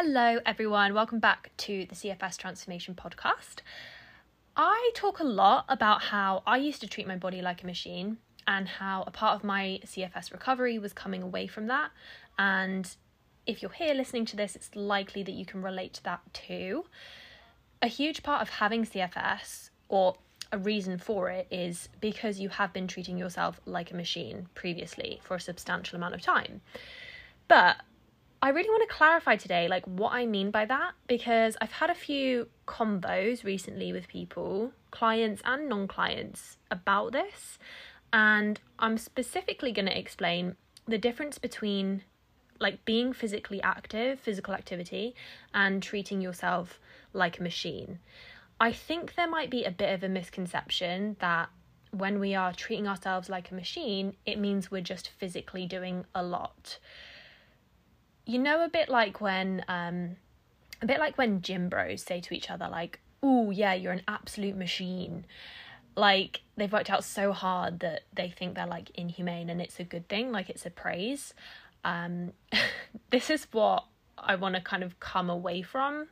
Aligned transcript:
Hello, 0.00 0.38
everyone. 0.46 0.94
Welcome 0.94 1.18
back 1.18 1.50
to 1.56 1.84
the 1.86 1.96
CFS 1.96 2.36
Transformation 2.36 2.94
Podcast. 2.94 3.62
I 4.56 4.92
talk 4.94 5.18
a 5.18 5.24
lot 5.24 5.64
about 5.68 6.02
how 6.02 6.44
I 6.46 6.58
used 6.58 6.80
to 6.82 6.86
treat 6.86 7.08
my 7.08 7.16
body 7.16 7.42
like 7.42 7.64
a 7.64 7.66
machine 7.66 8.18
and 8.46 8.68
how 8.68 9.02
a 9.08 9.10
part 9.10 9.34
of 9.34 9.42
my 9.42 9.80
CFS 9.84 10.30
recovery 10.30 10.78
was 10.78 10.92
coming 10.92 11.20
away 11.20 11.48
from 11.48 11.66
that. 11.66 11.90
And 12.38 12.88
if 13.44 13.60
you're 13.60 13.72
here 13.72 13.92
listening 13.92 14.24
to 14.26 14.36
this, 14.36 14.54
it's 14.54 14.70
likely 14.76 15.24
that 15.24 15.32
you 15.32 15.44
can 15.44 15.62
relate 15.62 15.94
to 15.94 16.04
that 16.04 16.20
too. 16.32 16.84
A 17.82 17.88
huge 17.88 18.22
part 18.22 18.40
of 18.40 18.50
having 18.50 18.84
CFS, 18.84 19.70
or 19.88 20.14
a 20.52 20.58
reason 20.58 20.98
for 20.98 21.28
it, 21.28 21.48
is 21.50 21.88
because 22.00 22.38
you 22.38 22.50
have 22.50 22.72
been 22.72 22.86
treating 22.86 23.18
yourself 23.18 23.60
like 23.66 23.90
a 23.90 23.96
machine 23.96 24.46
previously 24.54 25.20
for 25.24 25.34
a 25.34 25.40
substantial 25.40 25.96
amount 25.96 26.14
of 26.14 26.22
time. 26.22 26.60
But 27.48 27.78
I 28.40 28.50
really 28.50 28.70
want 28.70 28.88
to 28.88 28.94
clarify 28.94 29.34
today, 29.34 29.66
like 29.66 29.84
what 29.86 30.12
I 30.12 30.24
mean 30.24 30.52
by 30.52 30.64
that, 30.64 30.92
because 31.08 31.56
I've 31.60 31.72
had 31.72 31.90
a 31.90 31.94
few 31.94 32.48
combos 32.68 33.42
recently 33.42 33.92
with 33.92 34.06
people, 34.06 34.72
clients 34.92 35.42
and 35.44 35.68
non 35.68 35.88
clients, 35.88 36.56
about 36.70 37.12
this. 37.12 37.58
And 38.12 38.60
I'm 38.78 38.96
specifically 38.96 39.72
going 39.72 39.86
to 39.86 39.98
explain 39.98 40.54
the 40.86 40.98
difference 40.98 41.38
between 41.38 42.04
like 42.60 42.84
being 42.84 43.12
physically 43.12 43.60
active, 43.62 44.20
physical 44.20 44.54
activity, 44.54 45.16
and 45.52 45.82
treating 45.82 46.20
yourself 46.20 46.78
like 47.12 47.40
a 47.40 47.42
machine. 47.42 47.98
I 48.60 48.72
think 48.72 49.14
there 49.14 49.28
might 49.28 49.50
be 49.50 49.64
a 49.64 49.70
bit 49.70 49.92
of 49.92 50.04
a 50.04 50.08
misconception 50.08 51.16
that 51.20 51.48
when 51.90 52.20
we 52.20 52.34
are 52.34 52.52
treating 52.52 52.86
ourselves 52.86 53.28
like 53.28 53.50
a 53.50 53.54
machine, 53.54 54.14
it 54.26 54.38
means 54.38 54.70
we're 54.70 54.80
just 54.80 55.08
physically 55.08 55.66
doing 55.66 56.04
a 56.14 56.22
lot 56.22 56.78
you 58.28 58.38
know 58.38 58.62
a 58.62 58.68
bit 58.68 58.90
like 58.90 59.22
when 59.22 59.64
um 59.68 60.16
a 60.82 60.86
bit 60.86 61.00
like 61.00 61.16
when 61.16 61.40
gym 61.40 61.68
bros 61.70 62.02
say 62.02 62.20
to 62.20 62.34
each 62.34 62.50
other 62.50 62.68
like 62.70 63.00
oh 63.22 63.50
yeah 63.50 63.74
you're 63.74 63.92
an 63.92 64.02
absolute 64.06 64.56
machine. 64.56 65.24
Like 65.96 66.42
they've 66.56 66.72
worked 66.72 66.90
out 66.90 67.02
so 67.02 67.32
hard 67.32 67.80
that 67.80 68.02
they 68.14 68.28
think 68.28 68.54
they're 68.54 68.66
like 68.66 68.90
inhumane 68.94 69.50
and 69.50 69.60
it's 69.60 69.80
a 69.80 69.84
good 69.84 70.08
thing 70.08 70.30
like 70.30 70.48
it's 70.50 70.66
a 70.66 70.70
praise. 70.70 71.34
Um 71.84 72.32
this 73.10 73.30
is 73.30 73.46
what 73.50 73.84
i 74.18 74.34
want 74.34 74.54
to 74.56 74.60
kind 74.60 74.84
of 74.84 75.00
come 75.00 75.30
away 75.30 75.62
from. 75.62 76.08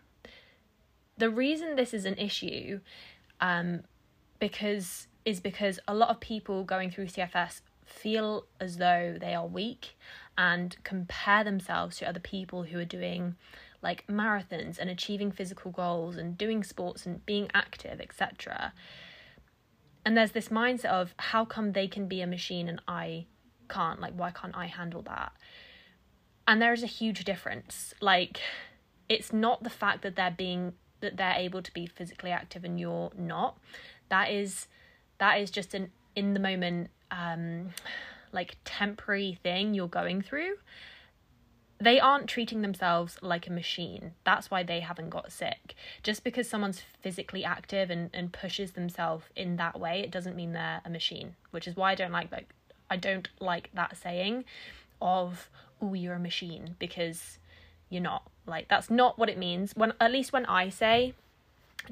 The 1.18 1.30
reason 1.30 1.76
this 1.76 1.92
is 1.92 2.06
an 2.06 2.16
issue 2.16 2.80
um 3.42 3.82
because 4.40 5.06
is 5.26 5.38
because 5.38 5.78
a 5.86 5.94
lot 5.94 6.08
of 6.08 6.18
people 6.20 6.64
going 6.64 6.90
through 6.90 7.06
cfs 7.06 7.60
feel 7.84 8.46
as 8.58 8.78
though 8.78 9.16
they 9.20 9.34
are 9.34 9.46
weak 9.46 9.96
and 10.38 10.76
compare 10.84 11.44
themselves 11.44 11.96
to 11.98 12.08
other 12.08 12.20
people 12.20 12.64
who 12.64 12.78
are 12.78 12.84
doing 12.84 13.36
like 13.82 14.06
marathons 14.06 14.78
and 14.78 14.90
achieving 14.90 15.30
physical 15.30 15.70
goals 15.70 16.16
and 16.16 16.36
doing 16.36 16.64
sports 16.64 17.06
and 17.06 17.24
being 17.26 17.48
active, 17.54 18.00
etc. 18.00 18.72
And 20.04 20.16
there's 20.16 20.32
this 20.32 20.48
mindset 20.48 20.86
of 20.86 21.14
how 21.18 21.44
come 21.44 21.72
they 21.72 21.88
can 21.88 22.06
be 22.08 22.20
a 22.20 22.26
machine 22.26 22.68
and 22.68 22.80
I 22.88 23.26
can't? 23.68 24.00
Like, 24.00 24.14
why 24.14 24.30
can't 24.30 24.56
I 24.56 24.66
handle 24.66 25.02
that? 25.02 25.32
And 26.48 26.62
there 26.62 26.72
is 26.72 26.82
a 26.82 26.86
huge 26.86 27.24
difference. 27.24 27.92
Like, 28.00 28.40
it's 29.08 29.32
not 29.32 29.62
the 29.62 29.70
fact 29.70 30.02
that 30.02 30.16
they're 30.16 30.34
being 30.36 30.74
that 31.00 31.16
they're 31.16 31.34
able 31.36 31.62
to 31.62 31.72
be 31.72 31.86
physically 31.86 32.30
active 32.30 32.64
and 32.64 32.80
you're 32.80 33.10
not. 33.16 33.58
That 34.08 34.30
is 34.30 34.66
that 35.18 35.40
is 35.40 35.50
just 35.50 35.74
an 35.74 35.90
in 36.14 36.34
the 36.34 36.40
moment 36.40 36.90
um 37.10 37.70
like 38.32 38.56
temporary 38.64 39.38
thing 39.42 39.74
you're 39.74 39.88
going 39.88 40.22
through 40.22 40.54
they 41.78 42.00
aren't 42.00 42.28
treating 42.28 42.62
themselves 42.62 43.18
like 43.20 43.46
a 43.46 43.52
machine. 43.52 44.12
That's 44.24 44.50
why 44.50 44.62
they 44.62 44.80
haven't 44.80 45.10
got 45.10 45.30
sick. 45.30 45.74
Just 46.02 46.24
because 46.24 46.48
someone's 46.48 46.82
physically 47.00 47.44
active 47.44 47.90
and, 47.90 48.08
and 48.14 48.32
pushes 48.32 48.72
themselves 48.72 49.26
in 49.34 49.56
that 49.56 49.78
way, 49.78 50.00
it 50.00 50.10
doesn't 50.10 50.36
mean 50.36 50.52
they're 50.52 50.80
a 50.84 50.90
machine. 50.90 51.36
Which 51.50 51.68
is 51.68 51.76
why 51.76 51.92
I 51.92 51.94
don't 51.94 52.12
like 52.12 52.32
like 52.32 52.48
I 52.88 52.96
don't 52.96 53.28
like 53.40 53.70
that 53.74 53.96
saying 53.96 54.44
of 55.02 55.50
oh 55.82 55.92
you're 55.92 56.14
a 56.14 56.20
machine 56.20 56.76
because 56.78 57.38
you're 57.90 58.02
not. 58.02 58.22
Like 58.46 58.68
that's 58.68 58.88
not 58.88 59.18
what 59.18 59.28
it 59.28 59.36
means. 59.36 59.72
When 59.76 59.92
at 60.00 60.12
least 60.12 60.32
when 60.32 60.46
I 60.46 60.70
say 60.70 61.14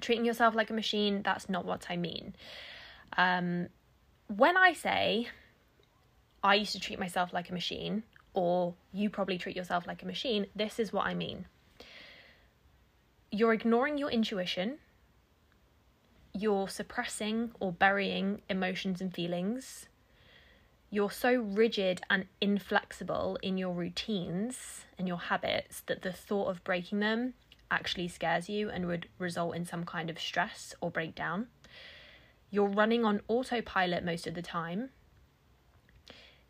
treating 0.00 0.25
yourself 0.25 0.55
like 0.55 0.71
a 0.71 0.75
machine, 0.75 1.21
that's 1.23 1.50
not 1.50 1.67
what 1.67 1.87
I 1.91 1.97
mean. 1.97 2.34
Um 3.19 3.69
when 4.34 4.56
I 4.56 4.73
say 4.73 5.28
I 6.44 6.56
used 6.56 6.72
to 6.72 6.81
treat 6.81 6.99
myself 6.99 7.32
like 7.32 7.49
a 7.49 7.55
machine, 7.55 8.03
or 8.34 8.75
you 8.93 9.09
probably 9.09 9.38
treat 9.38 9.56
yourself 9.56 9.87
like 9.87 10.03
a 10.03 10.06
machine, 10.06 10.47
this 10.55 10.78
is 10.78 10.93
what 10.93 11.06
I 11.06 11.15
mean. 11.15 11.47
You're 13.31 13.55
ignoring 13.55 13.97
your 13.97 14.10
intuition, 14.10 14.77
you're 16.34 16.69
suppressing 16.69 17.53
or 17.60 17.72
burying 17.72 18.43
emotions 18.50 19.00
and 19.00 19.15
feelings. 19.15 19.87
You're 20.91 21.10
so 21.10 21.34
rigid 21.34 22.03
and 22.10 22.27
inflexible 22.41 23.38
in 23.41 23.56
your 23.56 23.72
routines 23.72 24.84
and 24.99 25.09
your 25.09 25.16
habits 25.16 25.82
that 25.87 26.03
the 26.03 26.12
thought 26.12 26.49
of 26.50 26.62
breaking 26.62 27.00
them 27.00 27.34
actually 27.71 28.09
scares 28.09 28.49
you 28.49 28.69
and 28.69 28.87
would 28.87 29.09
result 29.19 29.56
in 29.56 29.65
some 29.65 29.84
kind 29.84 30.11
of 30.11 30.21
stress 30.21 30.75
or 30.81 30.91
breakdown. 30.91 31.47
You're 32.50 32.69
running 32.69 33.05
on 33.05 33.22
autopilot 33.28 34.05
most 34.05 34.26
of 34.26 34.34
the 34.34 34.43
time 34.43 34.91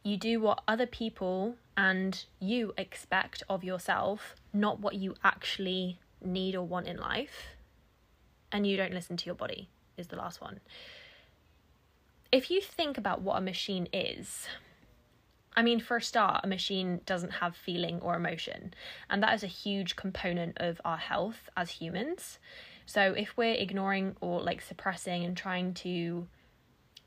you 0.05 0.19
do 0.19 0.39
what 0.39 0.63
other 0.69 0.87
people 0.87 1.57
and 1.77 2.25
you 2.39 2.73
expect 2.77 3.43
of 3.49 3.65
yourself, 3.65 4.37
not 4.53 4.79
what 4.79 4.95
you 4.95 5.17
actually 5.25 5.99
need 6.23 6.55
or 6.55 6.63
want 6.63 6.87
in 6.87 6.99
life. 6.99 7.57
And 8.53 8.67
you 8.67 8.77
don't 8.77 8.93
listen 8.93 9.17
to 9.17 9.27
your 9.27 9.35
body, 9.35 9.69
is 9.97 10.09
the 10.09 10.17
last 10.17 10.41
one. 10.41 10.61
If 12.31 12.51
you 12.51 12.61
think 12.61 12.99
about 12.99 13.23
what 13.23 13.39
a 13.39 13.41
machine 13.41 13.89
is, 13.93 14.47
I 15.57 15.63
mean, 15.63 15.81
for 15.81 15.97
a 15.97 16.03
start, 16.03 16.45
a 16.45 16.49
machine 16.49 17.01
doesn't 17.07 17.35
have 17.35 17.57
feeling 17.57 18.01
or 18.01 18.15
emotion, 18.15 18.75
and 19.09 19.23
that 19.23 19.35
is 19.35 19.43
a 19.43 19.49
huge 19.49 19.97
component 19.97 20.59
of 20.59 20.81
our 20.85 20.97
health 20.97 21.49
as 21.57 21.71
humans. 21.71 22.39
So, 22.87 23.13
if 23.17 23.37
we're 23.37 23.55
ignoring 23.55 24.17
or 24.21 24.41
like 24.41 24.61
suppressing 24.61 25.25
and 25.25 25.37
trying 25.37 25.75
to 25.75 26.27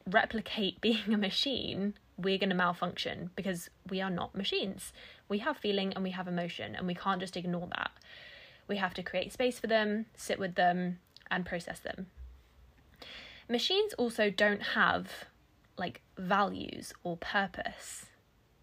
replicate 0.09 0.79
being 0.81 1.14
a 1.14 1.18
machine, 1.18 1.94
we're 2.17 2.38
going 2.38 2.50
to 2.50 2.55
malfunction 2.55 3.29
because 3.35 3.69
we 3.89 4.01
are 4.01 4.09
not 4.09 4.35
machines. 4.35 4.91
We 5.29 5.39
have 5.39 5.57
feeling 5.57 5.94
and 5.94 6.03
we 6.03 6.11
have 6.11 6.28
emotion, 6.28 6.75
and 6.75 6.88
we 6.88 6.95
can't 6.95 7.19
just 7.19 7.38
ignore 7.38 7.67
that. 7.75 7.91
We 8.67 8.78
have 8.78 8.94
to 8.95 9.03
create 9.03 9.31
space 9.31 9.59
for 9.59 9.67
them, 9.67 10.07
sit 10.16 10.39
with 10.39 10.55
them, 10.55 11.00
and 11.29 11.45
process 11.45 11.79
them. 11.79 12.07
Machines 13.50 13.94
also 13.94 14.29
don't 14.29 14.61
have 14.61 15.25
like 15.78 16.01
values 16.17 16.94
or 17.03 17.17
purpose, 17.17 18.07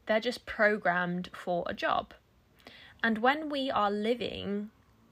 they're 0.07 0.21
just 0.21 0.47
programmed 0.47 1.31
for 1.33 1.65
a 1.67 1.75
job. 1.75 2.13
And 3.03 3.19
when 3.19 3.49
we 3.49 3.71
are 3.71 3.91
living 3.91 4.71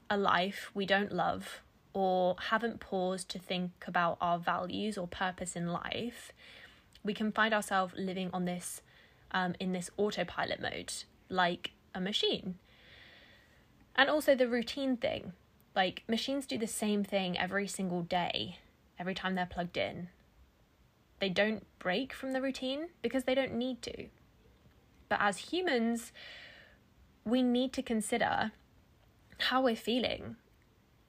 a 0.09 0.17
life 0.17 0.69
we 0.73 0.85
don't 0.85 1.11
love 1.11 1.61
or 1.93 2.35
haven't 2.49 2.79
paused 2.79 3.29
to 3.29 3.39
think 3.39 3.71
about 3.87 4.17
our 4.19 4.37
values 4.37 4.97
or 4.97 5.07
purpose 5.07 5.55
in 5.55 5.67
life, 5.71 6.31
we 7.03 7.13
can 7.13 7.31
find 7.31 7.53
ourselves 7.53 7.93
living 7.97 8.29
on 8.33 8.45
this 8.45 8.81
um, 9.31 9.55
in 9.59 9.73
this 9.73 9.89
autopilot 9.97 10.61
mode 10.61 10.93
like 11.29 11.71
a 11.93 11.99
machine. 11.99 12.55
And 13.95 14.09
also 14.09 14.35
the 14.35 14.47
routine 14.47 14.97
thing. 14.97 15.33
Like 15.75 16.03
machines 16.07 16.45
do 16.45 16.57
the 16.57 16.67
same 16.67 17.03
thing 17.03 17.37
every 17.37 17.67
single 17.67 18.03
day 18.03 18.59
every 18.99 19.15
time 19.15 19.35
they're 19.35 19.45
plugged 19.45 19.77
in. 19.77 20.09
They 21.19 21.29
don't 21.29 21.65
break 21.79 22.13
from 22.13 22.31
the 22.31 22.41
routine 22.41 22.89
because 23.01 23.23
they 23.23 23.35
don't 23.35 23.55
need 23.55 23.81
to. 23.83 24.07
But 25.09 25.19
as 25.21 25.37
humans 25.37 26.11
we 27.25 27.41
need 27.41 27.71
to 27.73 27.81
consider 27.81 28.51
how 29.37 29.63
we're 29.63 29.75
feeling 29.75 30.35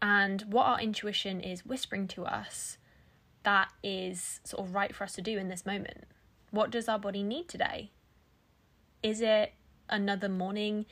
and 0.01 0.43
what 0.43 0.67
our 0.67 0.81
intuition 0.81 1.41
is 1.41 1.67
whispering 1.67 2.07
to 2.09 2.25
us 2.25 2.79
that 3.45 3.69
is 3.83 4.41
sort 4.45 4.67
of 4.67 4.75
right 4.75 4.95
for 4.95 5.05
us 5.05 5.15
to 5.15 5.23
do 5.23 5.39
in 5.39 5.49
this 5.49 5.65
moment. 5.65 6.05
What 6.51 6.71
does 6.71 6.89
our 6.89 6.99
body 6.99 7.23
need 7.23 7.49
today? 7.49 7.91
Is 9.03 9.21
it 9.21 9.55
another 9.89 10.29
morning 10.29 10.87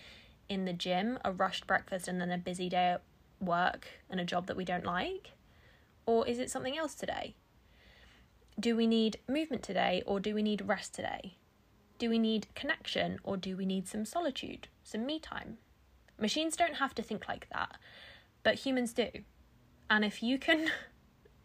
in 0.49 0.65
the 0.65 0.73
gym, 0.73 1.19
a 1.25 1.33
rushed 1.33 1.67
breakfast, 1.67 2.09
and 2.09 2.21
then 2.21 2.31
a 2.31 2.39
busy 2.39 2.69
day 2.69 2.91
at 2.91 3.03
work 3.41 3.87
and 4.11 4.21
a 4.21 4.25
job 4.25 4.47
that 4.47 4.57
we 4.57 4.65
don't 4.65 4.85
like? 4.85 5.33
Or 6.07 6.27
is 6.27 6.39
it 6.39 6.51
something 6.51 6.77
else 6.77 6.95
today? 6.95 7.35
Do 8.61 8.77
we 8.77 8.87
need 8.87 9.19
movement 9.29 9.63
today 9.63 10.03
or 10.07 10.21
do 10.21 10.35
we 10.35 10.43
need 10.43 10.69
rest 10.69 10.95
today? 10.95 11.37
Do 11.99 12.11
we 12.11 12.19
need 12.19 12.49
connection 12.55 13.19
or 13.23 13.37
do 13.37 13.57
we 13.57 13.65
need 13.65 13.89
some 13.89 14.05
solitude, 14.05 14.69
some 14.85 15.07
me 15.07 15.19
time? 15.19 15.59
Machines 16.19 16.57
don't 16.57 16.77
have 16.77 16.95
to 16.97 17.03
think 17.03 17.29
like 17.29 17.49
that, 17.53 17.79
but 18.43 18.57
humans 18.57 18.93
do. 18.93 19.09
And 19.89 20.05
if 20.05 20.23
you 20.23 20.39
can 20.39 20.69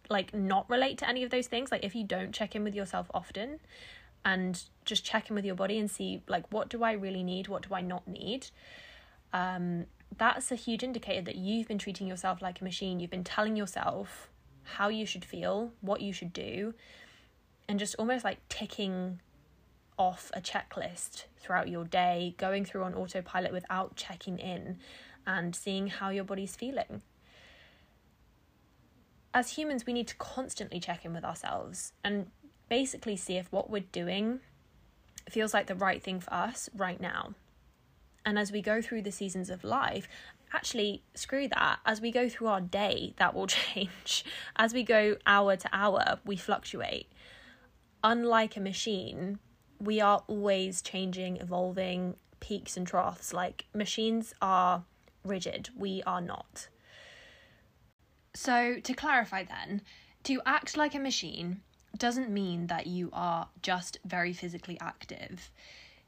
like 0.10 0.34
not 0.34 0.70
relate 0.70 0.98
to 0.98 1.08
any 1.08 1.24
of 1.24 1.30
those 1.30 1.48
things 1.48 1.72
like 1.72 1.84
if 1.84 1.96
you 1.96 2.04
don't 2.04 2.34
check 2.34 2.56
in 2.56 2.64
with 2.64 2.76
yourself 2.76 3.10
often 3.14 3.60
and 4.26 4.64
just 4.86 5.04
check 5.04 5.30
in 5.30 5.36
with 5.36 5.46
your 5.46 5.56
body 5.56 5.78
and 5.78 5.90
see 5.90 6.22
like 6.28 6.52
what 6.52 6.70
do 6.70 6.84
i 6.84 6.92
really 6.92 7.24
need 7.24 7.48
what 7.48 7.68
do 7.68 7.74
i 7.74 7.82
not 7.82 8.08
need 8.08 8.48
um 9.34 9.86
that's 10.16 10.52
a 10.52 10.56
huge 10.56 10.84
indicator 10.84 11.22
that 11.22 11.36
you've 11.36 11.68
been 11.68 11.78
treating 11.78 12.08
yourself 12.08 12.42
like 12.42 12.62
a 12.62 12.64
machine. 12.64 13.00
You've 13.00 13.12
been 13.12 13.24
telling 13.24 13.56
yourself 13.56 14.30
how 14.64 14.90
you 14.90 15.06
should 15.06 15.26
feel, 15.26 15.72
what 15.82 16.02
you 16.02 16.14
should 16.14 16.34
do, 16.34 16.74
and 17.68 17.80
just 17.80 17.96
almost 17.96 18.24
like 18.24 18.48
ticking 18.50 19.20
off 19.98 20.32
a 20.34 20.42
checklist 20.42 21.26
throughout 21.38 21.68
your 21.68 21.84
day, 21.84 22.36
going 22.38 22.64
through 22.64 22.84
on 22.84 22.94
autopilot 22.94 23.52
without 23.52 23.96
checking 23.96 24.38
in 24.38 24.78
and 25.26 25.56
seeing 25.56 25.88
how 25.88 26.10
your 26.10 26.24
body's 26.24 26.56
feeling. 26.56 27.02
As 29.38 29.52
humans, 29.52 29.86
we 29.86 29.94
need 29.94 30.08
to 30.08 30.16
constantly 30.16 30.80
check 30.80 31.06
in 31.06 31.14
with 31.14 31.24
ourselves 31.24 31.94
and 32.04 32.32
basically 32.70 33.16
see 33.16 33.38
if 33.38 33.52
what 33.52 33.70
we're 33.70 33.84
doing 33.92 34.40
feels 35.30 35.54
like 35.54 35.68
the 35.68 35.76
right 35.76 36.02
thing 36.02 36.20
for 36.20 36.34
us 36.34 36.72
right 36.76 37.00
now. 37.00 37.36
And 38.26 38.40
as 38.40 38.52
we 38.52 38.64
go 38.64 38.82
through 38.82 39.04
the 39.04 39.12
seasons 39.12 39.52
of 39.52 39.64
life, 39.64 40.08
actually, 40.56 41.04
screw 41.14 41.48
that. 41.50 41.78
As 41.86 42.02
we 42.02 42.10
go 42.10 42.28
through 42.28 42.48
our 42.48 42.62
day, 42.62 43.14
that 43.20 43.36
will 43.36 43.46
change. 43.62 44.26
As 44.56 44.74
we 44.74 44.82
go 44.82 45.18
hour 45.28 45.56
to 45.56 45.70
hour, 45.72 46.18
we 46.26 46.36
fluctuate. 46.36 47.12
Unlike 48.04 48.58
a 48.58 48.62
machine, 48.62 49.38
we 49.80 50.02
are 50.02 50.24
always 50.26 50.82
changing, 50.82 51.38
evolving, 51.38 52.16
peaks 52.40 52.76
and 52.76 52.88
troughs. 52.88 53.34
Like 53.34 53.66
machines 53.72 54.34
are 54.42 54.84
rigid, 55.24 55.70
we 55.78 56.02
are 56.08 56.22
not. 56.22 56.70
So, 58.38 58.80
to 58.82 58.94
clarify 58.94 59.46
then, 59.46 59.82
to 60.26 60.44
act 60.46 60.78
like 60.78 60.94
a 60.94 61.00
machine 61.00 61.62
doesn't 61.98 62.30
mean 62.30 62.68
that 62.68 62.86
you 62.86 63.10
are 63.12 63.50
just 63.64 63.98
very 64.06 64.32
physically 64.32 64.78
active. 64.80 65.50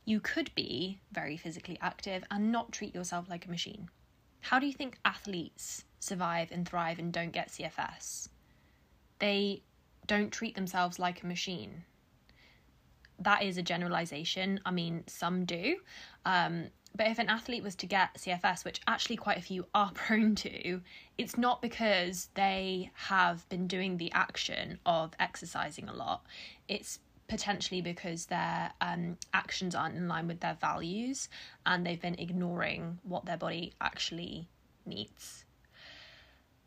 You 0.06 0.20
could 0.20 0.54
be 0.54 1.00
very 1.12 1.38
physically 1.38 1.80
active 1.82 2.24
and 2.30 2.52
not 2.52 2.72
treat 2.72 2.94
yourself 2.94 3.32
like 3.32 3.48
a 3.48 3.50
machine. 3.50 3.90
How 4.42 4.60
do 4.60 4.68
you 4.68 4.74
think 4.74 5.00
athletes 5.04 5.86
survive 6.00 6.52
and 6.52 6.70
thrive 6.70 7.00
and 7.00 7.12
don't 7.12 7.32
get 7.32 7.50
CFS? 7.50 8.30
They 9.18 9.64
don't 10.06 10.32
treat 10.32 10.54
themselves 10.54 11.00
like 11.00 11.24
a 11.24 11.26
machine 11.26 11.84
that 13.22 13.44
is 13.44 13.58
a 13.58 13.62
generalization. 13.62 14.60
I 14.66 14.72
mean, 14.72 15.04
some 15.08 15.46
do. 15.46 15.78
Um, 16.26 16.68
but 16.96 17.08
if 17.08 17.20
an 17.20 17.30
athlete 17.30 17.64
was 17.64 17.76
to 17.76 17.86
get 17.86 18.16
CFS, 18.16 18.66
which 18.66 18.82
actually 18.88 19.16
quite 19.16 19.38
a 19.38 19.42
few 19.42 19.66
are 19.74 19.92
prone 19.94 20.36
to, 20.36 20.82
it's 21.18 21.38
not 21.38 21.62
because 21.62 22.30
they 22.34 22.92
have 22.94 23.48
been 23.50 23.68
doing 23.68 23.98
the 23.98 24.12
action 24.12 24.80
of 24.86 25.14
exercising 25.20 25.88
a 25.88 25.94
lot. 25.94 26.26
It's 26.68 27.00
potentially 27.28 27.82
because 27.82 28.26
their 28.26 28.72
um, 28.82 29.18
actions 29.34 29.76
aren't 29.76 29.96
in 29.96 30.08
line 30.08 30.28
with 30.28 30.40
their 30.40 30.58
values 30.60 31.30
and 31.66 31.86
they've 31.86 32.02
been 32.02 32.20
ignoring 32.20 32.98
what 33.04 33.26
their 33.26 33.38
body 33.38 33.74
actually 33.80 34.50
needs. 34.86 35.46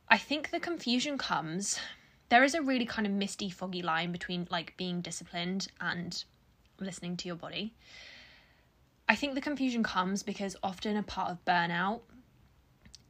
I 0.08 0.19
think 0.19 0.50
the 0.50 0.60
confusion 0.60 1.19
comes. 1.19 1.78
There 2.28 2.44
is 2.44 2.54
a 2.54 2.62
really 2.62 2.86
kind 2.86 3.06
of 3.06 3.12
misty, 3.12 3.50
foggy 3.50 3.82
line 3.82 4.12
between 4.12 4.46
like 4.50 4.76
being 4.76 5.00
disciplined 5.00 5.69
and 5.80 6.22
listening 6.78 7.16
to 7.19 7.28
your 7.28 7.36
body. 7.36 7.74
I 9.12 9.14
think 9.14 9.34
the 9.34 9.42
confusion 9.42 9.82
comes 9.82 10.22
because 10.22 10.56
often 10.62 10.96
a 10.96 11.02
part 11.02 11.30
of 11.30 11.44
burnout 11.44 12.00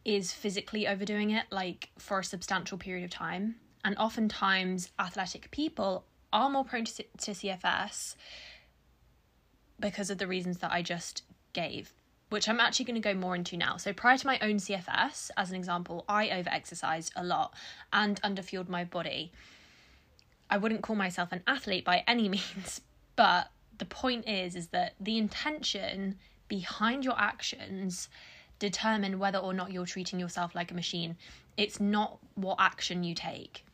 is 0.04 0.32
physically 0.32 0.88
overdoing 0.88 1.30
it, 1.30 1.44
like 1.52 1.90
for 1.96 2.18
a 2.18 2.24
substantial 2.24 2.76
period 2.76 3.04
of 3.04 3.10
time. 3.10 3.54
And 3.84 3.96
oftentimes, 3.96 4.90
athletic 4.98 5.48
people 5.52 6.04
are 6.32 6.50
more 6.50 6.64
prone 6.64 6.86
to, 6.86 7.04
to 7.18 7.30
CFS 7.30 8.16
because 9.78 10.10
of 10.10 10.18
the 10.18 10.26
reasons 10.26 10.58
that 10.58 10.72
I 10.72 10.82
just 10.82 11.22
gave, 11.52 11.92
which 12.30 12.48
I'm 12.48 12.58
actually 12.58 12.86
going 12.86 13.00
to 13.00 13.08
go 13.08 13.14
more 13.14 13.36
into 13.36 13.56
now. 13.56 13.76
So, 13.76 13.92
prior 13.92 14.18
to 14.18 14.26
my 14.26 14.40
own 14.40 14.56
CFS, 14.56 15.30
as 15.36 15.50
an 15.50 15.56
example, 15.56 16.04
I 16.08 16.26
overexercised 16.30 17.12
a 17.14 17.22
lot 17.22 17.54
and 17.92 18.20
underfueled 18.22 18.68
my 18.68 18.82
body. 18.82 19.30
I 20.50 20.58
wouldn't 20.58 20.82
call 20.82 20.96
myself 20.96 21.30
an 21.30 21.44
athlete 21.46 21.84
by 21.84 22.02
any 22.08 22.28
means, 22.36 22.80
but 23.14 23.52
the 23.82 23.86
point 23.86 24.28
is 24.28 24.54
is 24.54 24.68
that 24.68 24.94
the 25.00 25.18
intention 25.18 26.16
behind 26.46 27.04
your 27.04 27.18
actions 27.18 28.08
determine 28.60 29.18
whether 29.18 29.38
or 29.38 29.52
not 29.52 29.72
you're 29.72 29.86
treating 29.86 30.20
yourself 30.20 30.54
like 30.54 30.70
a 30.70 30.74
machine. 30.74 31.16
It's 31.56 31.80
not 31.80 32.18
what 32.36 32.58
action 32.60 33.02
you 33.02 33.16
take. 33.16 33.64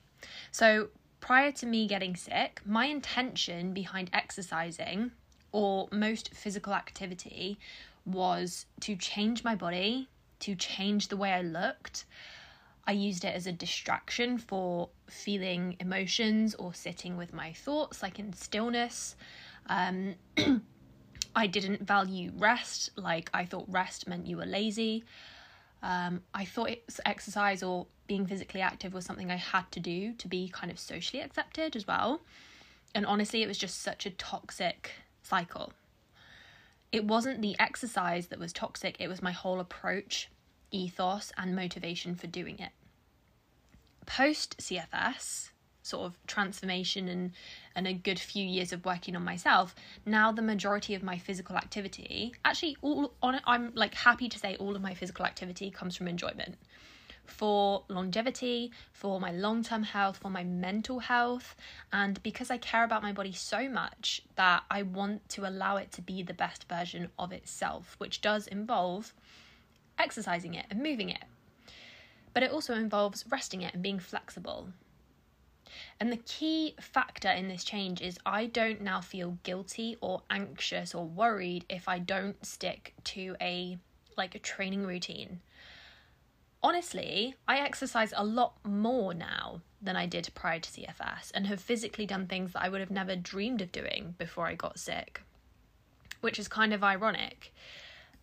So, 0.50 0.88
prior 1.20 1.52
to 1.52 1.66
me 1.66 1.86
getting 1.86 2.16
sick, 2.16 2.62
my 2.64 2.86
intention 2.86 3.74
behind 3.74 4.08
exercising 4.14 5.10
or 5.52 5.88
most 5.92 6.32
physical 6.32 6.72
activity 6.72 7.58
was 8.06 8.64
to 8.80 8.96
change 8.96 9.44
my 9.44 9.54
body, 9.54 10.08
to 10.40 10.54
change 10.54 11.08
the 11.08 11.18
way 11.18 11.32
I 11.32 11.42
looked. 11.42 12.06
I 12.86 12.92
used 12.92 13.26
it 13.26 13.34
as 13.34 13.46
a 13.46 13.52
distraction 13.52 14.38
for 14.38 14.88
feeling 15.06 15.76
emotions 15.80 16.54
or 16.54 16.72
sitting 16.72 17.18
with 17.18 17.34
my 17.34 17.52
thoughts, 17.52 18.02
like 18.02 18.18
in 18.18 18.32
stillness. 18.32 19.14
Um, 19.68 20.14
I 21.36 21.46
didn't 21.46 21.86
value 21.86 22.32
rest, 22.36 22.90
like 22.96 23.30
I 23.32 23.44
thought 23.44 23.66
rest 23.68 24.08
meant 24.08 24.26
you 24.26 24.36
were 24.36 24.46
lazy. 24.46 25.04
Um, 25.82 26.22
I 26.34 26.44
thought 26.44 26.70
exercise 27.06 27.62
or 27.62 27.86
being 28.08 28.26
physically 28.26 28.60
active 28.60 28.92
was 28.92 29.04
something 29.04 29.30
I 29.30 29.36
had 29.36 29.70
to 29.72 29.80
do 29.80 30.14
to 30.14 30.28
be 30.28 30.48
kind 30.48 30.72
of 30.72 30.78
socially 30.78 31.22
accepted 31.22 31.76
as 31.76 31.86
well. 31.86 32.20
And 32.94 33.06
honestly, 33.06 33.42
it 33.42 33.46
was 33.46 33.58
just 33.58 33.80
such 33.82 34.06
a 34.06 34.10
toxic 34.10 34.90
cycle. 35.22 35.72
It 36.90 37.04
wasn't 37.04 37.42
the 37.42 37.54
exercise 37.60 38.28
that 38.28 38.38
was 38.38 38.52
toxic, 38.52 38.96
it 38.98 39.08
was 39.08 39.22
my 39.22 39.32
whole 39.32 39.60
approach, 39.60 40.30
ethos, 40.70 41.32
and 41.36 41.54
motivation 41.54 42.14
for 42.14 42.26
doing 42.26 42.58
it. 42.58 42.70
Post 44.06 44.56
CFS, 44.58 45.50
sort 45.88 46.06
of 46.06 46.18
transformation 46.26 47.08
and 47.08 47.32
and 47.74 47.86
a 47.86 47.92
good 47.92 48.18
few 48.18 48.44
years 48.44 48.72
of 48.72 48.84
working 48.84 49.16
on 49.16 49.24
myself 49.24 49.74
now 50.04 50.30
the 50.30 50.42
majority 50.42 50.94
of 50.94 51.02
my 51.02 51.18
physical 51.18 51.56
activity 51.56 52.32
actually 52.44 52.76
all 52.82 53.12
on 53.22 53.34
it 53.34 53.42
i'm 53.46 53.72
like 53.74 53.94
happy 53.94 54.28
to 54.28 54.38
say 54.38 54.56
all 54.56 54.76
of 54.76 54.82
my 54.82 54.94
physical 54.94 55.24
activity 55.24 55.70
comes 55.70 55.96
from 55.96 56.08
enjoyment 56.08 56.56
for 57.28 57.84
longevity, 57.88 58.72
for 58.92 59.20
my 59.20 59.30
long 59.30 59.62
term 59.62 59.82
health, 59.82 60.16
for 60.16 60.30
my 60.30 60.42
mental 60.42 60.98
health, 60.98 61.54
and 61.92 62.20
because 62.22 62.50
I 62.50 62.58
care 62.58 62.84
about 62.84 63.02
my 63.02 63.12
body 63.12 63.32
so 63.32 63.68
much 63.68 64.22
that 64.36 64.64
I 64.70 64.82
want 64.82 65.28
to 65.30 65.46
allow 65.46 65.76
it 65.76 65.92
to 65.92 66.02
be 66.02 66.22
the 66.22 66.34
best 66.34 66.68
version 66.68 67.10
of 67.18 67.32
itself, 67.32 67.94
which 67.98 68.20
does 68.20 68.46
involve 68.46 69.12
exercising 69.98 70.54
it 70.54 70.66
and 70.70 70.82
moving 70.82 71.10
it. 71.10 71.24
But 72.34 72.42
it 72.42 72.50
also 72.50 72.74
involves 72.74 73.24
resting 73.28 73.62
it 73.62 73.74
and 73.74 73.82
being 73.82 73.98
flexible. 73.98 74.68
And 76.00 76.12
the 76.12 76.18
key 76.18 76.74
factor 76.80 77.30
in 77.30 77.48
this 77.48 77.64
change 77.64 78.00
is 78.00 78.18
I 78.24 78.46
don't 78.46 78.80
now 78.80 79.00
feel 79.00 79.38
guilty 79.42 79.96
or 80.00 80.22
anxious 80.30 80.94
or 80.94 81.04
worried 81.04 81.64
if 81.68 81.88
I 81.88 81.98
don't 81.98 82.44
stick 82.44 82.94
to 83.04 83.36
a 83.40 83.78
like 84.16 84.34
a 84.34 84.40
training 84.40 84.86
routine. 84.86 85.40
Honestly, 86.62 87.36
I 87.46 87.58
exercise 87.58 88.12
a 88.16 88.24
lot 88.24 88.54
more 88.64 89.14
now 89.14 89.60
than 89.80 89.96
I 89.96 90.06
did 90.06 90.28
prior 90.34 90.58
to 90.58 90.70
CFS 90.70 91.30
and 91.32 91.46
have 91.46 91.60
physically 91.60 92.04
done 92.04 92.26
things 92.26 92.52
that 92.52 92.62
I 92.62 92.68
would 92.68 92.80
have 92.80 92.90
never 92.90 93.14
dreamed 93.14 93.62
of 93.62 93.70
doing 93.70 94.16
before 94.18 94.48
I 94.48 94.56
got 94.56 94.78
sick, 94.78 95.22
which 96.20 96.38
is 96.38 96.48
kind 96.48 96.74
of 96.74 96.82
ironic. 96.82 97.54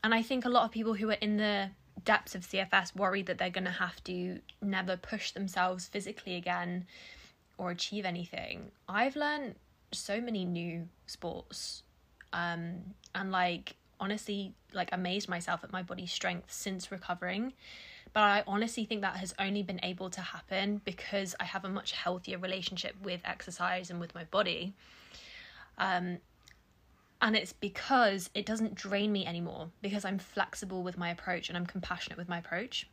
And 0.03 0.13
I 0.13 0.21
think 0.21 0.43
a 0.43 0.49
lot 0.49 0.65
of 0.65 0.71
people 0.71 0.95
who 0.95 1.09
are 1.09 1.13
in 1.13 1.37
the 1.37 1.71
depths 2.03 2.35
of 2.35 2.45
CFS 2.45 2.95
worry 2.95 3.21
that 3.23 3.37
they're 3.37 3.49
going 3.49 3.65
to 3.65 3.71
have 3.71 4.03
to 4.03 4.39
never 4.61 4.97
push 4.97 5.31
themselves 5.31 5.87
physically 5.87 6.35
again 6.35 6.85
or 7.57 7.71
achieve 7.71 8.05
anything, 8.05 8.71
I've 8.88 9.15
learned 9.15 9.55
so 9.91 10.19
many 10.19 10.45
new 10.45 10.88
sports. 11.05 11.83
Um, 12.33 12.95
and 13.13 13.31
like 13.31 13.75
honestly, 14.00 14.53
like 14.74 14.89
amazed 14.91 15.29
myself 15.29 15.63
at 15.63 15.71
my 15.71 15.81
body's 15.81 16.12
strength 16.12 16.51
since 16.51 16.91
recovering. 16.91 17.53
But 18.13 18.21
I 18.21 18.43
honestly 18.47 18.85
think 18.85 19.01
that 19.01 19.17
has 19.17 19.33
only 19.39 19.62
been 19.62 19.79
able 19.83 20.09
to 20.12 20.21
happen 20.21 20.81
because 20.85 21.35
I 21.39 21.43
have 21.45 21.65
a 21.65 21.69
much 21.69 21.91
healthier 21.91 22.38
relationship 22.38 22.95
with 23.03 23.19
exercise 23.25 23.89
and 23.89 24.00
with 24.00 24.15
my 24.15 24.24
body. 24.25 24.74
Um, 25.77 26.19
and 27.21 27.35
it's 27.35 27.53
because 27.53 28.29
it 28.33 28.45
doesn't 28.45 28.75
drain 28.75 29.12
me 29.12 29.25
anymore 29.25 29.69
because 29.81 30.05
I'm 30.05 30.19
flexible 30.19 30.83
with 30.83 30.97
my 30.97 31.09
approach 31.09 31.50
and 31.50 31.57
I'm 31.57 31.65
compassionate 31.65 32.17
with 32.17 32.29
my 32.29 32.38
approach. 32.38 32.88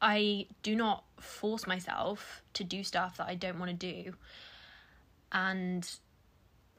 I 0.00 0.46
do 0.62 0.76
not 0.76 1.04
force 1.20 1.66
myself 1.66 2.42
to 2.54 2.64
do 2.64 2.84
stuff 2.84 3.16
that 3.16 3.28
I 3.28 3.34
don't 3.34 3.58
want 3.58 3.78
to 3.78 3.92
do. 3.92 4.14
And 5.32 5.88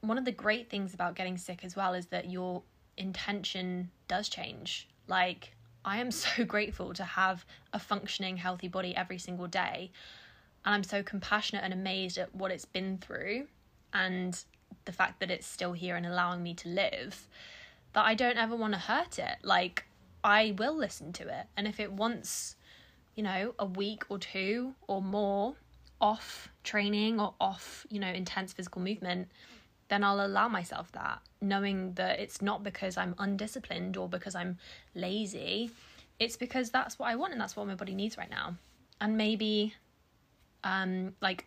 one 0.00 0.18
of 0.18 0.24
the 0.24 0.32
great 0.32 0.70
things 0.70 0.94
about 0.94 1.16
getting 1.16 1.36
sick 1.36 1.64
as 1.64 1.74
well 1.74 1.94
is 1.94 2.06
that 2.06 2.30
your 2.30 2.62
intention 2.96 3.90
does 4.06 4.28
change. 4.28 4.88
Like, 5.06 5.54
I 5.84 5.98
am 5.98 6.10
so 6.12 6.44
grateful 6.44 6.92
to 6.94 7.04
have 7.04 7.44
a 7.72 7.78
functioning, 7.78 8.36
healthy 8.36 8.68
body 8.68 8.94
every 8.96 9.18
single 9.18 9.46
day. 9.46 9.90
And 10.64 10.74
I'm 10.74 10.84
so 10.84 11.02
compassionate 11.02 11.64
and 11.64 11.72
amazed 11.72 12.18
at 12.18 12.34
what 12.34 12.50
it's 12.50 12.64
been 12.64 12.98
through 12.98 13.46
and 13.92 14.42
the 14.84 14.92
fact 14.92 15.20
that 15.20 15.30
it's 15.30 15.46
still 15.46 15.72
here 15.72 15.96
and 15.96 16.06
allowing 16.06 16.42
me 16.42 16.54
to 16.54 16.68
live 16.68 17.26
that 17.94 18.04
I 18.04 18.14
don't 18.14 18.36
ever 18.36 18.54
want 18.54 18.74
to 18.74 18.78
hurt 18.78 19.18
it. 19.18 19.36
Like, 19.42 19.84
I 20.22 20.54
will 20.58 20.76
listen 20.76 21.12
to 21.14 21.28
it. 21.28 21.46
And 21.56 21.66
if 21.66 21.80
it 21.80 21.92
wants, 21.92 22.56
you 23.18 23.24
know, 23.24 23.52
a 23.58 23.66
week 23.66 24.04
or 24.10 24.16
two 24.16 24.72
or 24.86 25.02
more 25.02 25.56
off 26.00 26.48
training 26.62 27.18
or 27.18 27.34
off, 27.40 27.84
you 27.90 27.98
know, 27.98 28.06
intense 28.06 28.52
physical 28.52 28.80
movement, 28.80 29.26
then 29.88 30.04
I'll 30.04 30.24
allow 30.24 30.46
myself 30.46 30.92
that, 30.92 31.18
knowing 31.40 31.94
that 31.94 32.20
it's 32.20 32.40
not 32.40 32.62
because 32.62 32.96
I'm 32.96 33.16
undisciplined 33.18 33.96
or 33.96 34.08
because 34.08 34.36
I'm 34.36 34.56
lazy. 34.94 35.72
It's 36.20 36.36
because 36.36 36.70
that's 36.70 36.96
what 36.96 37.08
I 37.08 37.16
want 37.16 37.32
and 37.32 37.40
that's 37.40 37.56
what 37.56 37.66
my 37.66 37.74
body 37.74 37.96
needs 37.96 38.16
right 38.16 38.30
now. 38.30 38.54
And 39.00 39.16
maybe 39.16 39.74
um 40.62 41.14
like 41.20 41.46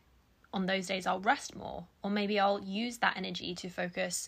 on 0.52 0.66
those 0.66 0.88
days 0.88 1.08
I'll 1.08 1.22
rest 1.22 1.56
more 1.56 1.86
or 2.04 2.10
maybe 2.12 2.38
I'll 2.38 2.62
use 2.62 2.98
that 2.98 3.16
energy 3.16 3.56
to 3.56 3.70
focus 3.70 4.28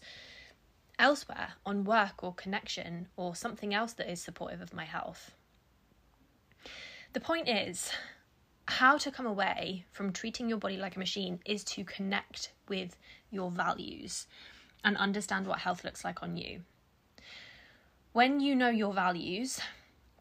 elsewhere 0.97 1.55
on 1.65 1.83
work 1.83 2.23
or 2.23 2.33
connection 2.35 3.09
or 3.17 3.35
something 3.35 3.73
else 3.73 3.91
that 3.93 4.09
is 4.09 4.21
supportive 4.21 4.61
of 4.61 4.73
my 4.73 4.85
health. 4.85 5.33
The 7.13 7.19
point 7.19 7.47
is, 7.47 7.91
how 8.67 8.97
to 8.97 9.11
come 9.11 9.27
away 9.27 9.85
from 9.91 10.11
treating 10.11 10.49
your 10.49 10.57
body 10.57 10.77
like 10.77 10.95
a 10.95 10.99
machine 10.99 11.39
is 11.45 11.63
to 11.65 11.83
connect 11.83 12.53
with 12.67 12.97
your 13.29 13.51
values 13.51 14.25
and 14.83 14.97
understand 14.97 15.45
what 15.45 15.59
health 15.59 15.83
looks 15.83 16.03
like 16.03 16.23
on 16.23 16.37
you. 16.37 16.63
When 18.13 18.39
you 18.39 18.55
know 18.55 18.69
your 18.69 18.93
values, 18.93 19.59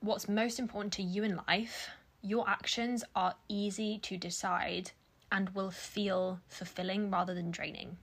what's 0.01 0.29
most 0.29 0.59
important 0.59 0.93
to 0.95 1.03
you 1.03 1.25
in 1.25 1.41
life, 1.49 1.89
your 2.21 2.47
actions 2.47 3.05
are 3.17 3.37
easy 3.49 3.99
to 4.01 4.19
decide 4.19 4.91
and 5.31 5.49
will 5.55 5.71
feel 5.71 6.41
fulfilling 6.47 7.11
rather 7.11 7.35
than 7.35 7.51
draining. 7.51 7.97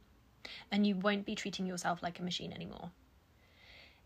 And 0.72 0.88
you 0.88 0.96
won't 0.96 1.28
be 1.28 1.36
treating 1.36 1.68
yourself 1.68 2.02
like 2.02 2.20
a 2.20 2.24
machine 2.24 2.52
anymore. 2.52 2.90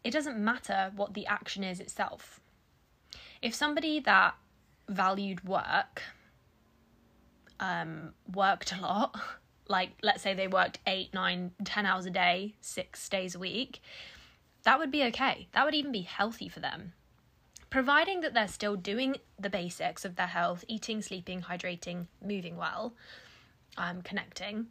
It 0.03 0.11
doesn't 0.11 0.37
matter 0.37 0.91
what 0.93 1.13
the 1.13 1.25
action 1.25 1.63
is 1.63 1.79
itself. 1.79 2.41
If 3.41 3.55
somebody 3.55 4.01
that 4.01 4.35
valued 4.87 5.43
work 5.43 6.01
um, 7.59 8.13
worked 8.33 8.73
a 8.73 8.81
lot, 8.81 9.19
like 9.67 9.91
let's 10.01 10.21
say 10.21 10.33
they 10.33 10.47
worked 10.47 10.79
eight, 10.85 11.13
nine, 11.13 11.51
ten 11.63 11.85
hours 11.85 12.05
a 12.05 12.09
day, 12.09 12.55
six 12.61 13.07
days 13.09 13.35
a 13.35 13.39
week, 13.39 13.81
that 14.63 14.79
would 14.79 14.91
be 14.91 15.03
okay. 15.05 15.47
That 15.53 15.65
would 15.65 15.75
even 15.75 15.91
be 15.91 16.01
healthy 16.01 16.49
for 16.49 16.59
them. 16.59 16.93
Providing 17.69 18.21
that 18.21 18.33
they're 18.33 18.47
still 18.47 18.75
doing 18.75 19.17
the 19.39 19.49
basics 19.49 20.05
of 20.05 20.15
their 20.15 20.27
health, 20.27 20.63
eating, 20.67 21.01
sleeping, 21.01 21.41
hydrating, 21.41 22.07
moving 22.23 22.55
well, 22.55 22.93
um, 23.77 24.01
connecting, 24.03 24.67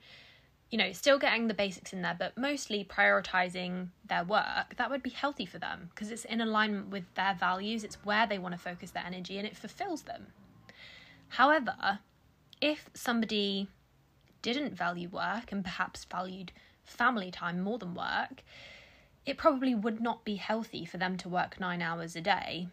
you 0.72 0.78
know, 0.78 0.90
still 0.92 1.18
getting 1.18 1.48
the 1.48 1.54
basics 1.54 1.92
in 1.92 2.00
there, 2.00 2.16
but 2.18 2.36
mostly 2.36 2.82
prioritizing 2.82 3.88
their 4.08 4.24
work, 4.24 4.74
that 4.78 4.88
would 4.88 5.02
be 5.02 5.10
healthy 5.10 5.44
for 5.44 5.58
them 5.58 5.90
because 5.94 6.10
it's 6.10 6.24
in 6.24 6.40
alignment 6.40 6.88
with 6.88 7.04
their 7.14 7.36
values. 7.38 7.84
It's 7.84 8.02
where 8.06 8.26
they 8.26 8.38
want 8.38 8.54
to 8.54 8.58
focus 8.58 8.90
their 8.90 9.04
energy 9.04 9.36
and 9.36 9.46
it 9.46 9.54
fulfills 9.54 10.02
them. 10.02 10.28
However, 11.28 11.98
if 12.62 12.88
somebody 12.94 13.68
didn't 14.40 14.74
value 14.74 15.10
work 15.10 15.52
and 15.52 15.62
perhaps 15.62 16.06
valued 16.06 16.52
family 16.84 17.30
time 17.30 17.60
more 17.60 17.78
than 17.78 17.94
work, 17.94 18.42
it 19.26 19.36
probably 19.36 19.74
would 19.74 20.00
not 20.00 20.24
be 20.24 20.36
healthy 20.36 20.86
for 20.86 20.96
them 20.96 21.18
to 21.18 21.28
work 21.28 21.60
nine 21.60 21.82
hours 21.82 22.16
a 22.16 22.22
day 22.22 22.68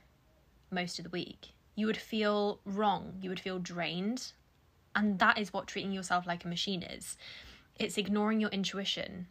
most 0.72 1.00
of 1.00 1.04
the 1.04 1.10
week. 1.10 1.50
You 1.76 1.86
would 1.88 1.98
feel 1.98 2.62
wrong, 2.64 3.16
you 3.22 3.30
would 3.30 3.42
feel 3.42 3.60
drained, 3.60 4.32
and 4.96 5.20
that 5.20 5.38
is 5.38 5.52
what 5.52 5.68
treating 5.68 5.92
yourself 5.92 6.26
like 6.26 6.46
a 6.46 6.48
machine 6.48 6.82
is. 6.82 7.18
It's 7.80 7.98
ignoring 7.98 8.40
your 8.42 8.50
intuition, 8.52 9.28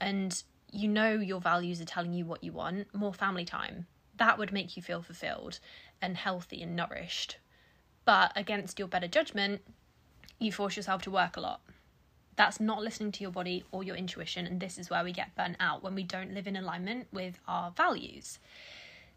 and 0.00 0.42
you 0.72 0.88
know 0.88 1.12
your 1.12 1.40
values 1.40 1.80
are 1.80 1.84
telling 1.84 2.14
you 2.14 2.24
what 2.24 2.42
you 2.42 2.52
want 2.52 2.94
more 2.94 3.12
family 3.12 3.44
time. 3.44 3.86
That 4.16 4.38
would 4.38 4.52
make 4.52 4.76
you 4.76 4.82
feel 4.82 5.02
fulfilled 5.02 5.58
and 6.00 6.16
healthy 6.16 6.62
and 6.62 6.76
nourished 6.76 7.38
but 8.04 8.32
against 8.36 8.78
your 8.78 8.88
better 8.88 9.08
judgment, 9.08 9.62
you 10.38 10.52
force 10.52 10.76
yourself 10.76 11.02
to 11.02 11.10
work 11.10 11.36
a 11.36 11.40
lot. 11.40 11.60
That's 12.36 12.60
not 12.60 12.82
listening 12.82 13.12
to 13.12 13.22
your 13.22 13.30
body 13.30 13.64
or 13.70 13.84
your 13.84 13.96
intuition, 13.96 14.46
and 14.46 14.60
this 14.60 14.78
is 14.78 14.90
where 14.90 15.04
we 15.04 15.12
get 15.12 15.34
burnt 15.36 15.56
out 15.60 15.82
when 15.82 15.94
we 15.94 16.02
don't 16.02 16.34
live 16.34 16.46
in 16.46 16.56
alignment 16.56 17.06
with 17.12 17.38
our 17.46 17.70
values. 17.70 18.38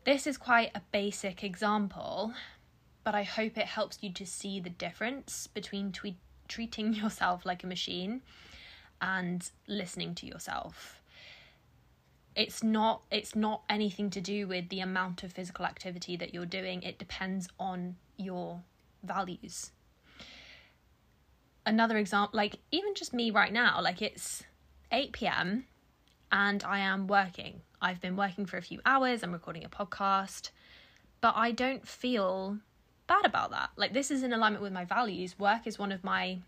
This 0.03 0.27
is 0.27 0.37
quite 0.37 0.71
a 0.75 0.81
basic 0.91 1.43
example, 1.43 2.33
but 3.03 3.15
I 3.15 3.23
hope 3.23 3.57
it 3.57 3.65
helps 3.65 3.97
you 4.01 4.13
to 4.13 4.25
see 4.25 4.59
the 4.59 4.69
difference 4.69 5.47
between 5.47 5.93
treating 6.47 6.93
yourself 6.93 7.45
like 7.45 7.63
a 7.63 7.67
machine 7.67 8.21
and 9.01 9.51
listening 9.67 10.15
to 10.15 10.25
yourself 10.25 11.01
it's 12.35 12.63
not 12.63 13.01
it's 13.09 13.35
not 13.35 13.63
anything 13.67 14.11
to 14.11 14.21
do 14.21 14.47
with 14.47 14.69
the 14.69 14.79
amount 14.79 15.23
of 15.23 15.33
physical 15.33 15.65
activity 15.65 16.15
that 16.15 16.33
you're 16.33 16.45
doing 16.45 16.83
it 16.83 16.99
depends 16.99 17.49
on 17.59 17.95
your 18.17 18.61
values. 19.03 19.71
Another 21.65 21.97
example, 21.97 22.37
like 22.37 22.57
even 22.71 22.93
just 22.93 23.13
me 23.13 23.31
right 23.31 23.51
now, 23.51 23.81
like 23.81 24.01
it's 24.01 24.43
8 24.91 25.11
p.m. 25.11 25.65
and 26.31 26.63
I 26.63 26.79
am 26.79 27.07
working. 27.07 27.61
I've 27.81 28.01
been 28.01 28.15
working 28.15 28.45
for 28.45 28.57
a 28.57 28.61
few 28.61 28.79
hours, 28.85 29.21
I'm 29.21 29.33
recording 29.33 29.65
a 29.65 29.69
podcast, 29.69 30.51
but 31.21 31.33
I 31.35 31.51
don't 31.51 31.87
feel 31.87 32.57
bad 33.07 33.25
about 33.25 33.51
that. 33.51 33.69
Like, 33.75 33.93
this 33.93 34.09
is 34.11 34.23
in 34.23 34.33
alignment 34.33 34.63
with 34.63 34.73
my 34.73 34.85
values. 34.85 35.37
Work 35.37 35.67
is 35.67 35.77
one 35.77 35.91
of 35.91 36.03
my 36.03 36.39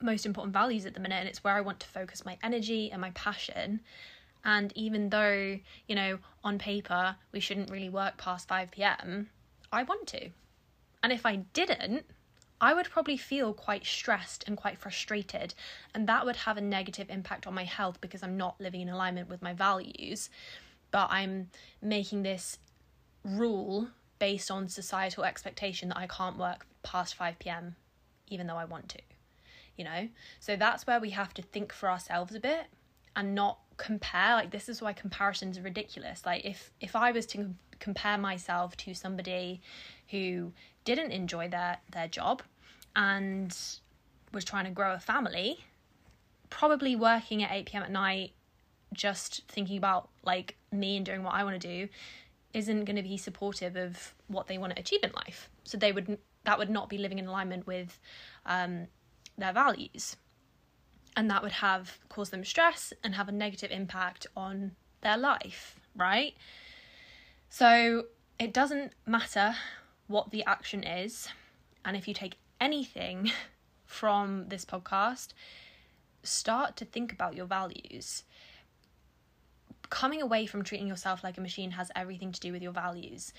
most 0.00 0.26
important 0.26 0.52
values 0.52 0.86
at 0.86 0.94
the 0.94 1.00
minute, 1.00 1.16
and 1.20 1.28
it's 1.28 1.42
where 1.42 1.54
I 1.54 1.60
want 1.60 1.80
to 1.80 1.86
focus 1.86 2.24
my 2.24 2.38
energy 2.42 2.90
and 2.90 3.00
my 3.00 3.10
passion. 3.10 3.80
And 4.44 4.72
even 4.76 5.10
though, 5.10 5.58
you 5.88 5.94
know, 5.94 6.18
on 6.44 6.58
paper 6.58 7.16
we 7.32 7.40
shouldn't 7.40 7.70
really 7.70 7.88
work 7.88 8.16
past 8.16 8.46
5 8.48 8.70
pm, 8.70 9.28
I 9.72 9.82
want 9.82 10.06
to. 10.08 10.30
And 11.02 11.12
if 11.12 11.26
I 11.26 11.36
didn't, 11.36 12.04
I 12.60 12.72
would 12.72 12.88
probably 12.88 13.16
feel 13.16 13.52
quite 13.52 13.84
stressed 13.84 14.44
and 14.46 14.56
quite 14.56 14.78
frustrated, 14.78 15.54
and 15.94 16.08
that 16.08 16.24
would 16.24 16.36
have 16.36 16.56
a 16.56 16.62
negative 16.62 17.10
impact 17.10 17.46
on 17.46 17.54
my 17.54 17.64
health 17.64 18.00
because 18.00 18.22
I'm 18.22 18.36
not 18.36 18.60
living 18.60 18.80
in 18.80 18.88
alignment 18.88 19.28
with 19.28 19.42
my 19.42 19.52
values. 19.52 20.30
But 20.90 21.08
I'm 21.10 21.50
making 21.82 22.22
this 22.22 22.58
rule 23.24 23.88
based 24.18 24.50
on 24.50 24.68
societal 24.68 25.24
expectation 25.24 25.90
that 25.90 25.98
I 25.98 26.06
can't 26.06 26.38
work 26.38 26.66
past 26.82 27.14
5 27.16 27.38
pm, 27.38 27.76
even 28.28 28.46
though 28.46 28.56
I 28.56 28.64
want 28.64 28.88
to, 28.90 28.98
you 29.76 29.84
know? 29.84 30.08
So 30.40 30.56
that's 30.56 30.86
where 30.86 31.00
we 31.00 31.10
have 31.10 31.34
to 31.34 31.42
think 31.42 31.72
for 31.72 31.90
ourselves 31.90 32.34
a 32.34 32.40
bit 32.40 32.66
and 33.16 33.34
not 33.34 33.58
compare 33.76 34.34
like 34.34 34.50
this 34.50 34.68
is 34.68 34.80
why 34.80 34.92
comparisons 34.92 35.58
are 35.58 35.62
ridiculous 35.62 36.24
like 36.24 36.44
if 36.44 36.70
if 36.80 36.96
i 36.96 37.10
was 37.10 37.26
to 37.26 37.54
compare 37.78 38.16
myself 38.16 38.76
to 38.76 38.94
somebody 38.94 39.60
who 40.10 40.52
didn't 40.84 41.10
enjoy 41.10 41.48
their 41.48 41.78
their 41.92 42.08
job 42.08 42.42
and 42.94 43.56
was 44.32 44.44
trying 44.44 44.64
to 44.64 44.70
grow 44.70 44.94
a 44.94 44.98
family 44.98 45.64
probably 46.48 46.96
working 46.96 47.42
at 47.42 47.52
8 47.52 47.66
p.m 47.66 47.82
at 47.82 47.90
night 47.90 48.32
just 48.94 49.42
thinking 49.48 49.76
about 49.76 50.08
like 50.24 50.56
me 50.72 50.96
and 50.96 51.04
doing 51.04 51.22
what 51.22 51.34
i 51.34 51.44
want 51.44 51.60
to 51.60 51.68
do 51.68 51.88
isn't 52.54 52.84
going 52.84 52.96
to 52.96 53.02
be 53.02 53.18
supportive 53.18 53.76
of 53.76 54.14
what 54.28 54.46
they 54.46 54.56
want 54.56 54.74
to 54.74 54.80
achieve 54.80 55.00
in 55.02 55.10
life 55.14 55.50
so 55.64 55.76
they 55.76 55.92
would 55.92 56.16
that 56.44 56.58
would 56.58 56.70
not 56.70 56.88
be 56.88 56.96
living 56.96 57.18
in 57.18 57.26
alignment 57.26 57.66
with 57.66 57.98
um, 58.46 58.86
their 59.38 59.52
values 59.52 60.16
and 61.16 61.30
that 61.30 61.42
would 61.42 61.52
have 61.52 61.98
caused 62.08 62.32
them 62.32 62.44
stress 62.44 62.92
and 63.02 63.14
have 63.14 63.28
a 63.28 63.32
negative 63.32 63.70
impact 63.70 64.26
on 64.36 64.72
their 65.00 65.16
life 65.16 65.78
right 65.94 66.34
so 67.48 68.04
it 68.38 68.52
doesn't 68.52 68.92
matter 69.06 69.54
what 70.08 70.30
the 70.30 70.44
action 70.44 70.84
is. 70.84 71.28
And 71.84 71.96
if 71.96 72.06
you 72.06 72.14
take 72.14 72.36
anything 72.60 73.30
from 73.86 74.48
this 74.48 74.64
podcast, 74.64 75.28
start 76.22 76.76
to 76.76 76.84
think 76.84 77.12
about 77.12 77.36
your 77.36 77.46
values. 77.46 78.24
Coming 79.88 80.20
away 80.20 80.46
from 80.46 80.64
treating 80.64 80.88
yourself 80.88 81.22
like 81.22 81.38
a 81.38 81.40
machine 81.40 81.72
has 81.72 81.90
everything 81.94 82.32
to 82.32 82.40
do 82.40 82.52
with 82.52 82.62
your 82.62 82.72
values, 82.72 83.32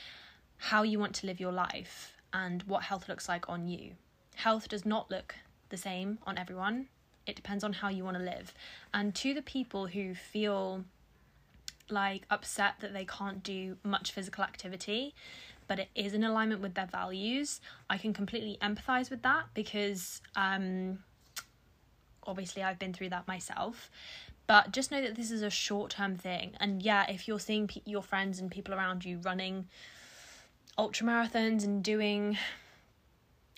how 0.57 0.83
you 0.83 0.97
want 0.97 1.13
to 1.15 1.27
live 1.27 1.39
your 1.39 1.51
life, 1.51 2.13
and 2.33 2.63
what 2.63 2.83
health 2.83 3.09
looks 3.09 3.27
like 3.27 3.49
on 3.49 3.67
you. 3.67 3.93
Health 4.35 4.69
does 4.69 4.85
not 4.85 5.11
look 5.11 5.35
the 5.69 5.77
same 5.77 6.19
on 6.25 6.37
everyone. 6.37 6.87
It 7.25 7.35
depends 7.35 7.63
on 7.63 7.73
how 7.73 7.89
you 7.89 8.03
want 8.03 8.17
to 8.17 8.23
live. 8.23 8.53
And 8.93 9.13
to 9.15 9.33
the 9.33 9.41
people 9.41 9.87
who 9.87 10.15
feel 10.15 10.85
like 11.89 12.23
upset 12.29 12.75
that 12.81 12.93
they 12.93 13.05
can't 13.05 13.43
do 13.43 13.77
much 13.83 14.11
physical 14.11 14.43
activity, 14.43 15.13
but 15.67 15.79
it 15.79 15.89
is 15.95 16.13
in 16.13 16.23
alignment 16.23 16.61
with 16.61 16.73
their 16.73 16.85
values, 16.85 17.59
I 17.89 17.97
can 17.97 18.13
completely 18.13 18.57
empathize 18.61 19.09
with 19.09 19.21
that 19.23 19.45
because 19.53 20.21
um, 20.35 20.99
obviously 22.25 22.63
I've 22.63 22.79
been 22.79 22.93
through 22.93 23.09
that 23.09 23.27
myself. 23.27 23.89
But 24.47 24.71
just 24.71 24.91
know 24.91 25.01
that 25.01 25.15
this 25.15 25.29
is 25.29 25.41
a 25.41 25.49
short 25.49 25.91
term 25.91 26.15
thing. 26.15 26.53
And 26.59 26.81
yeah, 26.81 27.09
if 27.09 27.27
you're 27.27 27.39
seeing 27.39 27.67
pe- 27.67 27.81
your 27.85 28.01
friends 28.01 28.39
and 28.39 28.49
people 28.49 28.73
around 28.73 29.03
you 29.03 29.19
running 29.19 29.67
ultra 30.77 31.05
marathons 31.05 31.65
and 31.65 31.83
doing 31.83 32.37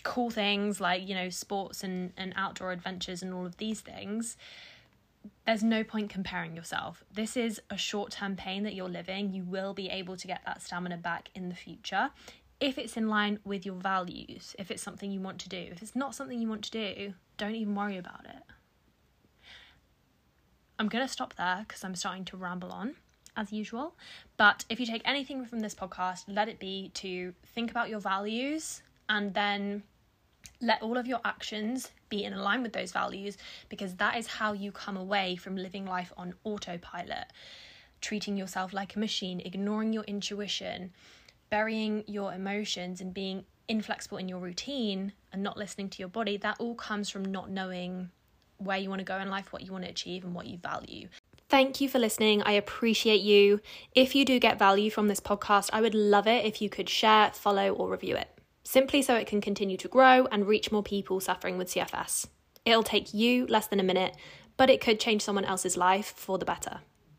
cool 0.02 0.30
things 0.30 0.80
like, 0.80 1.06
you 1.08 1.14
know, 1.14 1.28
sports 1.30 1.82
and, 1.84 2.12
and 2.16 2.32
outdoor 2.36 2.72
adventures 2.72 3.22
and 3.22 3.32
all 3.32 3.46
of 3.46 3.56
these 3.56 3.80
things, 3.80 4.36
there's 5.46 5.62
no 5.62 5.84
point 5.84 6.10
comparing 6.10 6.56
yourself. 6.56 7.04
This 7.12 7.36
is 7.36 7.60
a 7.70 7.76
short 7.76 8.12
term 8.12 8.36
pain 8.36 8.62
that 8.62 8.74
you're 8.74 8.88
living. 8.88 9.32
You 9.32 9.44
will 9.44 9.74
be 9.74 9.88
able 9.88 10.16
to 10.16 10.26
get 10.26 10.40
that 10.46 10.62
stamina 10.62 10.96
back 10.96 11.30
in 11.34 11.48
the 11.48 11.54
future 11.54 12.10
if 12.60 12.76
it's 12.76 12.96
in 12.96 13.08
line 13.08 13.38
with 13.44 13.64
your 13.64 13.74
values, 13.74 14.54
if 14.58 14.70
it's 14.70 14.82
something 14.82 15.10
you 15.10 15.20
want 15.20 15.38
to 15.40 15.48
do. 15.48 15.56
If 15.56 15.82
it's 15.82 15.96
not 15.96 16.14
something 16.14 16.40
you 16.40 16.48
want 16.48 16.64
to 16.64 16.70
do, 16.70 17.14
don't 17.38 17.54
even 17.54 17.74
worry 17.74 17.96
about 17.96 18.26
it. 18.26 18.42
I'm 20.78 20.88
going 20.88 21.04
to 21.04 21.12
stop 21.12 21.34
there 21.36 21.64
because 21.66 21.84
I'm 21.84 21.94
starting 21.94 22.24
to 22.26 22.36
ramble 22.36 22.70
on 22.70 22.96
as 23.36 23.52
usual. 23.52 23.94
But 24.36 24.64
if 24.68 24.78
you 24.78 24.86
take 24.86 25.02
anything 25.04 25.44
from 25.46 25.60
this 25.60 25.74
podcast, 25.74 26.24
let 26.28 26.48
it 26.48 26.58
be 26.58 26.90
to 26.94 27.34
think 27.54 27.70
about 27.70 27.88
your 27.88 28.00
values 28.00 28.82
and 29.08 29.32
then 29.34 29.82
let 30.60 30.82
all 30.82 30.96
of 30.96 31.06
your 31.06 31.20
actions 31.24 31.90
be 32.08 32.24
in 32.24 32.36
line 32.36 32.62
with 32.62 32.72
those 32.72 32.92
values 32.92 33.38
because 33.68 33.94
that 33.96 34.16
is 34.16 34.26
how 34.26 34.52
you 34.52 34.70
come 34.72 34.96
away 34.96 35.36
from 35.36 35.56
living 35.56 35.86
life 35.86 36.12
on 36.16 36.34
autopilot, 36.44 37.26
treating 38.00 38.36
yourself 38.36 38.72
like 38.72 38.94
a 38.94 38.98
machine, 38.98 39.40
ignoring 39.40 39.92
your 39.92 40.04
intuition, 40.04 40.92
burying 41.48 42.04
your 42.06 42.32
emotions, 42.32 43.00
and 43.00 43.14
being 43.14 43.44
inflexible 43.68 44.18
in 44.18 44.28
your 44.28 44.40
routine 44.40 45.12
and 45.32 45.42
not 45.42 45.56
listening 45.56 45.88
to 45.88 45.98
your 45.98 46.08
body. 46.08 46.36
That 46.36 46.56
all 46.58 46.74
comes 46.74 47.08
from 47.08 47.24
not 47.24 47.50
knowing 47.50 48.10
where 48.58 48.78
you 48.78 48.90
want 48.90 48.98
to 48.98 49.04
go 49.04 49.18
in 49.18 49.30
life, 49.30 49.52
what 49.52 49.62
you 49.62 49.72
want 49.72 49.84
to 49.84 49.90
achieve, 49.90 50.24
and 50.24 50.34
what 50.34 50.46
you 50.46 50.58
value. 50.58 51.08
Thank 51.48 51.80
you 51.80 51.88
for 51.88 51.98
listening. 51.98 52.42
I 52.42 52.52
appreciate 52.52 53.22
you. 53.22 53.60
If 53.94 54.14
you 54.14 54.24
do 54.24 54.38
get 54.38 54.58
value 54.58 54.90
from 54.90 55.08
this 55.08 55.20
podcast, 55.20 55.70
I 55.72 55.80
would 55.80 55.94
love 55.94 56.26
it 56.26 56.44
if 56.44 56.62
you 56.62 56.68
could 56.68 56.88
share, 56.88 57.30
follow, 57.32 57.72
or 57.72 57.88
review 57.88 58.16
it 58.16 58.39
simply 58.62 59.02
so 59.02 59.16
it 59.16 59.26
can 59.26 59.40
continue 59.40 59.76
to 59.76 59.88
grow 59.88 60.26
and 60.26 60.46
reach 60.46 60.72
more 60.72 60.82
people 60.82 61.20
suffering 61.20 61.58
with 61.58 61.68
CFS. 61.68 62.26
It'll 62.64 62.82
take 62.82 63.14
you 63.14 63.46
less 63.46 63.66
than 63.66 63.80
a 63.80 63.84
minute, 63.84 64.16
but 64.56 64.70
it 64.70 64.80
could 64.80 65.00
change 65.00 65.22
someone 65.22 65.44
else's 65.44 65.76
life 65.76 66.12
for 66.16 66.38
the 66.38 66.44
better. 66.44 66.80